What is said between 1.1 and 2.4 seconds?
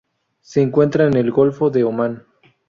el Golfo de Omán.